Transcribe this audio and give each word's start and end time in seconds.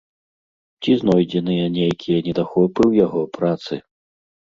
Ці 0.85 0.91
знойдзеныя 1.01 1.65
нейкія 1.75 2.17
недахопы 2.29 2.81
ў 2.91 3.01
яго 3.05 3.21
працы? 3.37 3.73